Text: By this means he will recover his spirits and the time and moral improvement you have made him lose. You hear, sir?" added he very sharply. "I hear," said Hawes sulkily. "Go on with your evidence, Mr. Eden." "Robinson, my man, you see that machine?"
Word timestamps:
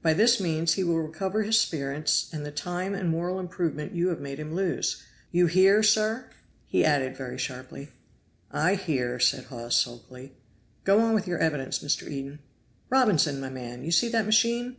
By 0.00 0.14
this 0.14 0.38
means 0.38 0.74
he 0.74 0.84
will 0.84 1.00
recover 1.00 1.42
his 1.42 1.58
spirits 1.58 2.30
and 2.32 2.46
the 2.46 2.52
time 2.52 2.94
and 2.94 3.08
moral 3.08 3.40
improvement 3.40 3.96
you 3.96 4.10
have 4.10 4.20
made 4.20 4.38
him 4.38 4.54
lose. 4.54 5.02
You 5.32 5.46
hear, 5.46 5.82
sir?" 5.82 6.30
added 6.72 7.10
he 7.10 7.16
very 7.16 7.36
sharply. 7.36 7.88
"I 8.52 8.76
hear," 8.76 9.18
said 9.18 9.46
Hawes 9.46 9.74
sulkily. 9.74 10.34
"Go 10.84 11.00
on 11.00 11.14
with 11.14 11.26
your 11.26 11.40
evidence, 11.40 11.80
Mr. 11.80 12.08
Eden." 12.08 12.38
"Robinson, 12.90 13.40
my 13.40 13.48
man, 13.50 13.82
you 13.82 13.90
see 13.90 14.08
that 14.10 14.24
machine?" 14.24 14.76